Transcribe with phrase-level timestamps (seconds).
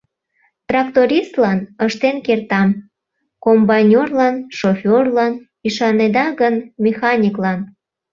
[0.67, 2.69] Трактористлан ыштен кертам,
[3.43, 5.33] комбайнерлан, шоферлан,
[5.67, 7.59] ӱшанеда гын, механиклан...